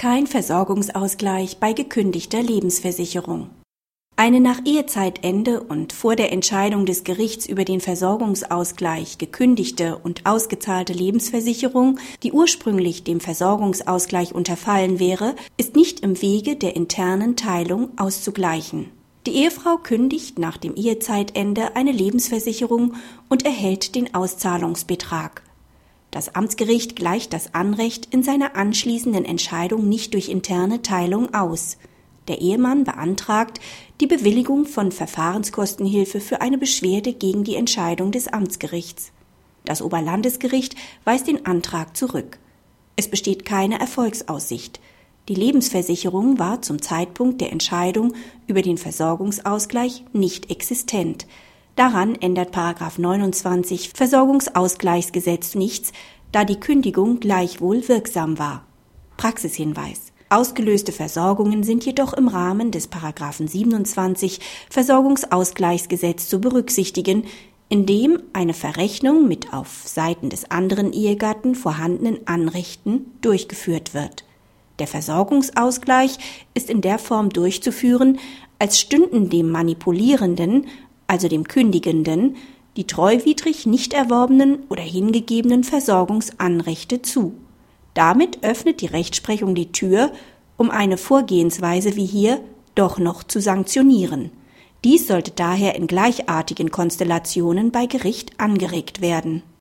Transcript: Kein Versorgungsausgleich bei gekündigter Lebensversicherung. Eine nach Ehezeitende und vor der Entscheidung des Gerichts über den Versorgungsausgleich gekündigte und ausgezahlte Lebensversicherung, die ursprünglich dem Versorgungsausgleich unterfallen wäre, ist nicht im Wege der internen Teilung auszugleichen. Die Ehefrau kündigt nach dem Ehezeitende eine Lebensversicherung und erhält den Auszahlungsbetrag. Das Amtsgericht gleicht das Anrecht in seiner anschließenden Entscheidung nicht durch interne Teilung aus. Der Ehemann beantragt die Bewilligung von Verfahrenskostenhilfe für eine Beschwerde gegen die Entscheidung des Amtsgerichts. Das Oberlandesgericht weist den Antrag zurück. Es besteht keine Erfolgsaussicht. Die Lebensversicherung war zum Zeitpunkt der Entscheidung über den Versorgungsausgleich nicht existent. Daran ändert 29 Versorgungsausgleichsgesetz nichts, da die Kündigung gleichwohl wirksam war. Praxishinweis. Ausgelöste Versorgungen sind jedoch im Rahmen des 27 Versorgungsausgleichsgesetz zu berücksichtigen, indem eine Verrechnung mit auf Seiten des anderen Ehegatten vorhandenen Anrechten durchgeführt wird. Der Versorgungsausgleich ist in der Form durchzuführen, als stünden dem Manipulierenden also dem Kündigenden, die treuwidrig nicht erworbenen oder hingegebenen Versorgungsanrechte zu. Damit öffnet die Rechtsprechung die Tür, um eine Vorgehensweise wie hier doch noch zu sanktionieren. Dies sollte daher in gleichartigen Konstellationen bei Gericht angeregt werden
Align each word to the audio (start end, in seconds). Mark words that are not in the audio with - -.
Kein 0.00 0.26
Versorgungsausgleich 0.26 1.58
bei 1.58 1.74
gekündigter 1.74 2.42
Lebensversicherung. 2.42 3.50
Eine 4.16 4.40
nach 4.40 4.64
Ehezeitende 4.64 5.60
und 5.62 5.92
vor 5.92 6.16
der 6.16 6.32
Entscheidung 6.32 6.86
des 6.86 7.04
Gerichts 7.04 7.44
über 7.44 7.66
den 7.66 7.82
Versorgungsausgleich 7.82 9.18
gekündigte 9.18 9.98
und 9.98 10.24
ausgezahlte 10.24 10.94
Lebensversicherung, 10.94 11.98
die 12.22 12.32
ursprünglich 12.32 13.04
dem 13.04 13.20
Versorgungsausgleich 13.20 14.34
unterfallen 14.34 15.00
wäre, 15.00 15.36
ist 15.58 15.76
nicht 15.76 16.00
im 16.00 16.22
Wege 16.22 16.56
der 16.56 16.76
internen 16.76 17.36
Teilung 17.36 17.90
auszugleichen. 17.98 18.90
Die 19.26 19.32
Ehefrau 19.32 19.76
kündigt 19.76 20.38
nach 20.38 20.56
dem 20.56 20.76
Ehezeitende 20.76 21.76
eine 21.76 21.92
Lebensversicherung 21.92 22.94
und 23.28 23.44
erhält 23.44 23.94
den 23.94 24.14
Auszahlungsbetrag. 24.14 25.42
Das 26.10 26.34
Amtsgericht 26.34 26.96
gleicht 26.96 27.32
das 27.32 27.54
Anrecht 27.54 28.08
in 28.10 28.22
seiner 28.22 28.56
anschließenden 28.56 29.24
Entscheidung 29.24 29.88
nicht 29.88 30.14
durch 30.14 30.28
interne 30.28 30.82
Teilung 30.82 31.34
aus. 31.34 31.76
Der 32.26 32.40
Ehemann 32.40 32.84
beantragt 32.84 33.60
die 34.00 34.06
Bewilligung 34.06 34.66
von 34.66 34.92
Verfahrenskostenhilfe 34.92 36.20
für 36.20 36.40
eine 36.40 36.58
Beschwerde 36.58 37.12
gegen 37.12 37.44
die 37.44 37.54
Entscheidung 37.54 38.12
des 38.12 38.28
Amtsgerichts. 38.28 39.12
Das 39.64 39.82
Oberlandesgericht 39.82 40.74
weist 41.04 41.28
den 41.28 41.46
Antrag 41.46 41.96
zurück. 41.96 42.38
Es 42.96 43.08
besteht 43.08 43.44
keine 43.44 43.78
Erfolgsaussicht. 43.78 44.80
Die 45.28 45.34
Lebensversicherung 45.34 46.38
war 46.38 46.60
zum 46.60 46.82
Zeitpunkt 46.82 47.40
der 47.40 47.52
Entscheidung 47.52 48.14
über 48.46 48.62
den 48.62 48.78
Versorgungsausgleich 48.78 50.04
nicht 50.12 50.50
existent. 50.50 51.26
Daran 51.76 52.14
ändert 52.14 52.52
29 52.98 53.92
Versorgungsausgleichsgesetz 53.94 55.54
nichts, 55.54 55.92
da 56.32 56.44
die 56.44 56.60
Kündigung 56.60 57.20
gleichwohl 57.20 57.88
wirksam 57.88 58.38
war. 58.38 58.64
Praxishinweis. 59.16 60.12
Ausgelöste 60.32 60.92
Versorgungen 60.92 61.64
sind 61.64 61.84
jedoch 61.84 62.12
im 62.12 62.28
Rahmen 62.28 62.70
des 62.70 62.86
27 63.48 64.38
Versorgungsausgleichsgesetz 64.70 66.28
zu 66.28 66.40
berücksichtigen, 66.40 67.24
indem 67.68 68.22
eine 68.32 68.54
Verrechnung 68.54 69.26
mit 69.26 69.52
auf 69.52 69.82
Seiten 69.84 70.28
des 70.28 70.50
anderen 70.50 70.92
Ehegatten 70.92 71.54
vorhandenen 71.54 72.26
Anrechten 72.26 73.06
durchgeführt 73.22 73.92
wird. 73.92 74.24
Der 74.78 74.86
Versorgungsausgleich 74.86 76.18
ist 76.54 76.70
in 76.70 76.80
der 76.80 76.98
Form 76.98 77.30
durchzuführen, 77.30 78.18
als 78.58 78.78
stünden 78.80 79.30
dem 79.30 79.50
Manipulierenden 79.50 80.66
also 81.10 81.26
dem 81.26 81.48
Kündigenden, 81.48 82.36
die 82.76 82.86
treuwidrig 82.86 83.66
nicht 83.66 83.92
erworbenen 83.92 84.60
oder 84.68 84.82
hingegebenen 84.82 85.64
Versorgungsanrechte 85.64 87.02
zu. 87.02 87.34
Damit 87.94 88.44
öffnet 88.44 88.80
die 88.80 88.86
Rechtsprechung 88.86 89.56
die 89.56 89.72
Tür, 89.72 90.12
um 90.56 90.70
eine 90.70 90.96
Vorgehensweise 90.96 91.96
wie 91.96 92.06
hier 92.06 92.40
doch 92.76 92.98
noch 92.98 93.24
zu 93.24 93.40
sanktionieren. 93.40 94.30
Dies 94.84 95.08
sollte 95.08 95.32
daher 95.32 95.74
in 95.74 95.88
gleichartigen 95.88 96.70
Konstellationen 96.70 97.72
bei 97.72 97.86
Gericht 97.86 98.38
angeregt 98.38 99.00
werden 99.00 99.42